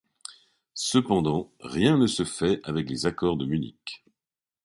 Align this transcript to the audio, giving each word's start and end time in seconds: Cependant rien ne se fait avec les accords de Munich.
Cependant 0.73 1.53
rien 1.59 1.95
ne 1.95 2.07
se 2.07 2.25
fait 2.25 2.59
avec 2.63 2.89
les 2.89 3.05
accords 3.05 3.37
de 3.37 3.45
Munich. 3.45 4.03